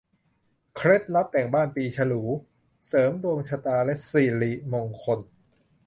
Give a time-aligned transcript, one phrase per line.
[0.75, 2.23] เคล็ดลับแต่งบ้านปีฉลู
[2.87, 5.19] เสริมดวงชะตาและสิริมงคล